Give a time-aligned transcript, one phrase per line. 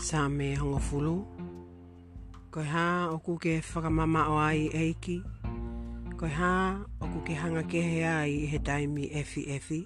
[0.00, 1.16] sa me hongo fulu.
[2.50, 5.20] Koe ha o kuke whakamama o ai eiki.
[6.18, 6.52] Koe ha
[7.02, 9.80] o kuke hanga kehe ai e he taimi efi efi.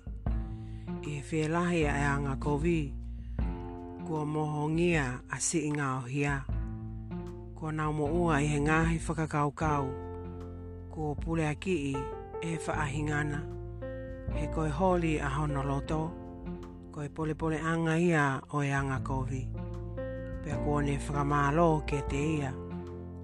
[1.05, 2.81] I he whelahi a e anga kovi.
[4.07, 5.05] Kua mohongia
[5.35, 6.35] a si inga o hia.
[7.57, 9.85] Kua nau mo ua i he ngahi whakakau kau.
[10.93, 11.95] Kua pule a ki i
[12.51, 13.39] e whaahingana.
[14.39, 16.01] He koe holi a honoloto.
[16.95, 18.25] Koe pole pole anga ia
[18.57, 19.43] o e anga kovi.
[19.57, 19.64] Koe
[20.45, 22.53] pea kua ne whakamalo ke te ia.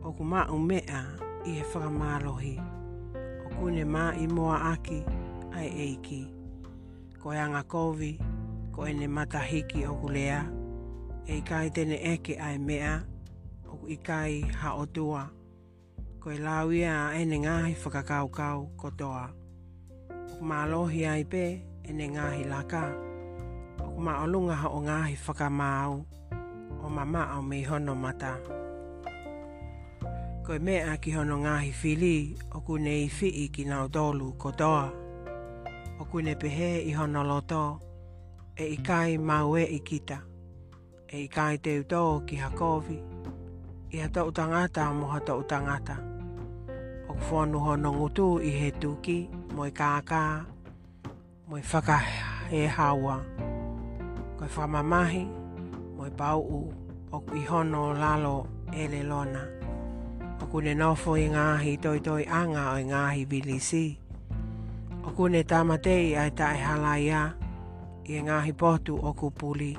[0.03, 1.01] O ku ma umea
[1.45, 2.55] i he whakamalo hi.
[3.45, 4.99] O ku ne ma i moa aki
[5.53, 6.21] ai eiki.
[7.21, 8.13] Ko e anga kovi,
[8.75, 10.41] ko e ne matahiki o ku lea.
[11.31, 12.93] E i kai tene eke ai mea,
[13.71, 15.23] o ku i kai ha o tua.
[16.21, 19.27] Ko e lauia a e ene ngahi whakakaukau kotoa.
[20.33, 21.45] O ku malohi ai pe,
[21.89, 22.85] ene ngahi laka.
[23.85, 25.93] O ku ma olunga ha o ngahi whakamau
[27.01, 28.37] mama au mei hono mata.
[30.47, 34.85] Koe mea ki hono ngāhi fili, o ku nei whii ki nao tolu ko toa.
[36.01, 37.63] O ku ne pehe i hono loto,
[38.57, 40.19] e i kai maue i kita.
[41.13, 42.99] E i kai te uto ki hakovi.
[43.93, 45.97] I hata utangata mo hata utangata.
[47.09, 49.19] O ku whanu hono ngutu i he tuki,
[49.55, 50.23] mo i kāka,
[51.49, 51.99] mo i whaka
[52.59, 53.17] e hawa.
[54.39, 55.25] Koe whamamahi,
[55.97, 56.75] mo i pau u
[57.13, 58.37] o i hono lalo
[58.73, 59.43] e le lona.
[60.43, 61.73] O kune nofo i ngāhi
[62.07, 63.85] toi anga o i ngāhi bilisi.
[65.03, 67.21] O kune tamatei ai tae halaia
[68.15, 69.73] i ngāhi potu o kupuli.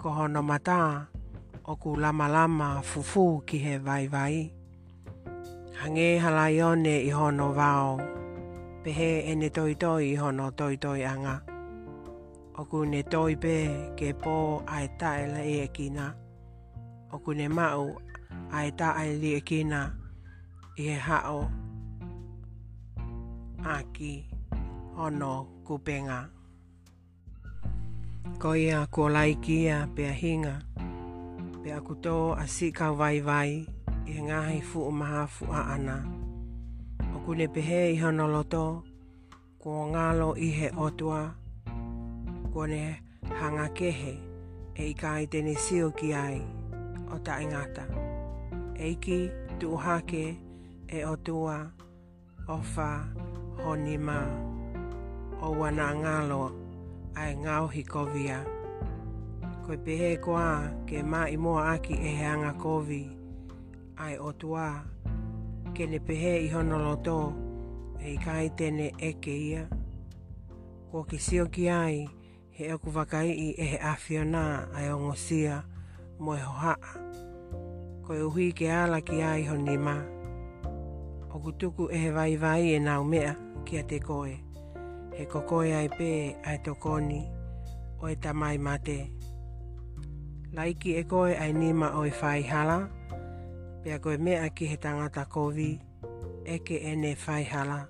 [0.00, 0.78] Ko hono mata
[1.64, 4.36] o ku lama lama fufu ki he vai vai.
[5.82, 8.00] Hange halaione i hono vao.
[8.82, 11.55] Pehe ene toi toi i hono toi anga
[12.60, 13.56] oku ne toipe
[14.00, 16.04] ke po ai tae la e kina.
[17.14, 17.84] Oku ne mau
[18.58, 19.80] ai tae li e kina
[20.78, 21.40] i e hao
[23.76, 24.12] aki
[25.04, 25.32] ono
[25.66, 26.18] kupenga.
[28.40, 30.56] Ko ia kua laikia pia hinga,
[31.62, 33.50] pia kuto a sika vai vai
[34.08, 35.96] i e ngahi fu maha fu a ana.
[37.16, 38.64] Oku ne he i honoloto,
[39.60, 41.36] kua ngalo i he otua, kua ngalo i he otua,
[42.56, 42.82] kone
[43.40, 44.14] hanga kehe
[44.82, 46.38] e i kai tene sio ki ai
[47.14, 47.84] o ta ingata.
[48.86, 49.18] Eiki
[49.60, 50.24] tuhake
[50.96, 51.56] e o tua
[52.54, 52.88] o wha
[53.62, 54.16] honi mā
[55.46, 56.42] o wana ngalo
[57.20, 58.38] ai ngau hi kovia.
[59.64, 60.48] Koe pehe koa
[60.88, 63.02] ke mā i mua aki e heanga kovi
[64.06, 64.66] ai o tua
[65.76, 67.18] ke ne pehe i honoloto
[68.04, 69.62] e i kai tene eke ia.
[70.90, 71.96] Ko ki sio ki ai
[72.56, 74.42] he aku whakai i e he awhio nā
[74.78, 75.54] ai o ngosia
[76.22, 76.90] mo e hoha'a.
[78.04, 79.96] Ko e uhi ke ala ki ai ho ni mā.
[81.36, 81.36] O
[81.76, 84.32] ku e he vai vai e nā umea ki a te koe.
[85.12, 87.20] He kokoe ai pē ai tō koni
[88.00, 89.00] o e tamai mate.
[90.56, 92.78] Laiki e koe ai ni mā o e whai hala.
[93.84, 95.72] Pea koe mea ki he tangata kovi
[96.46, 97.80] e ke ene whai hala.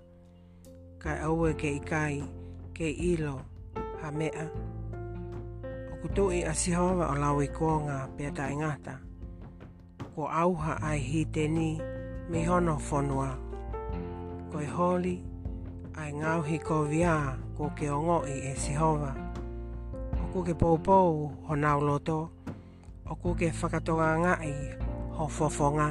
[0.98, 2.14] Kai au e ke ikai,
[2.74, 3.38] ke ilo
[4.06, 4.50] a mea.
[5.92, 8.94] O kuto i asihawa o lau i koa ngā pēta ingata.
[10.14, 11.68] Ko auha ai hi tēni
[12.30, 13.30] me hono whonua.
[14.52, 15.16] Ko i hōli
[16.02, 17.16] ai ngau hi ko viā
[17.58, 19.10] ko ke ongo i e sihawa.
[20.22, 22.20] O ku ke pōpou ho nau loto.
[23.10, 24.54] O ku ke whakatonga ngai
[25.18, 25.90] ho fofonga.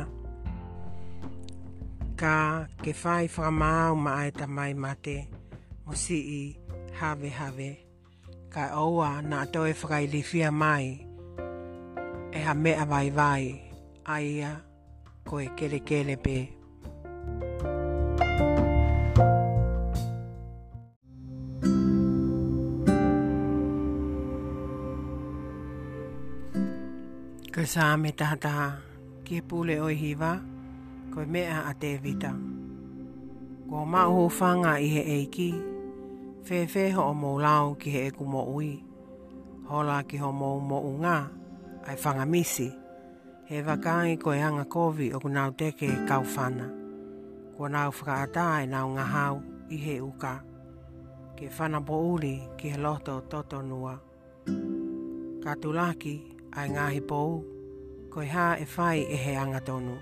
[2.16, 5.18] Ka ke whai whamau ma ai tamai mate.
[5.86, 6.59] Mosi si
[6.97, 7.84] i have have
[8.56, 10.86] ka oa na to e whakailifia mai.
[12.38, 13.44] E ha mea vai vai,
[14.16, 14.18] a
[15.28, 16.38] ko e kele kele pe.
[27.53, 28.68] Ka sā me tātaha,
[29.26, 30.32] kia pūle o hi va
[31.12, 32.32] ko me a te vita.
[33.70, 35.74] Ko mā hōwhanga i he eiki, ko i he eiki,
[36.46, 38.70] fefe ho o lao ki he eku mo ui.
[39.70, 41.18] Hola ki ho mou mo unga,
[41.88, 42.26] ai whanga
[43.50, 46.68] He wakangi ko e anga kovi o kunau teke e kau whana.
[47.58, 49.36] Ko nau whakaata e nau ngā hau
[49.70, 50.34] i he uka.
[51.38, 53.94] Ke whana po uri ki he loto toto nua.
[55.44, 56.16] Ka tulaki
[56.58, 57.32] ai ngāhi pou,
[58.12, 59.34] ko e hā e whai e he
[59.68, 59.96] tonu.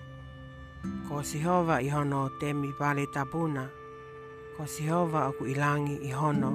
[1.07, 3.82] Ko si hova i hono temi pale tapuna, tapuna
[4.53, 6.53] ko Jehova aku ilangi i hono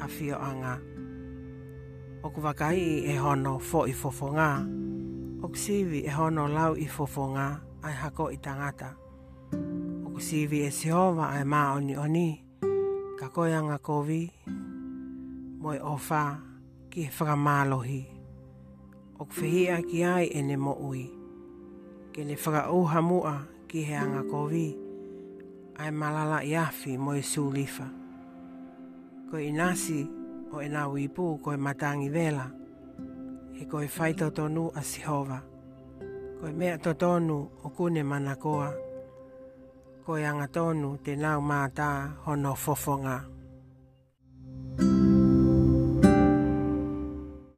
[0.00, 0.80] a fio anga.
[2.24, 4.50] O ku wakai e hono fo i fofonga,
[5.44, 7.46] o ku sivi e hono lau i fofonga
[7.84, 8.90] ai hako i tangata.
[10.08, 12.28] O ku sivi e Jehova ai ma oni oni,
[13.20, 14.22] ka koe anga kovi,
[15.60, 16.22] mo e ofa
[16.90, 18.02] ki e whakamalohi.
[19.20, 21.04] O ku whihia ki ai e ne mo ui,
[22.12, 23.34] ke ne whakauha mua
[23.68, 24.24] ki he anga kovi, ki he anga
[24.80, 24.87] kovi,
[25.78, 27.86] ai malala i afi mo i e sulifa.
[29.30, 30.00] Ko i nasi
[30.52, 32.46] o e nau i ko i matangi vela,
[33.60, 35.38] e ko i whaito tonu a sihova,
[36.40, 38.70] ko i mea to tonu o kune manakoa,
[40.04, 43.37] ko i anga tonu te nau mātā te nau mātā hono fofonga.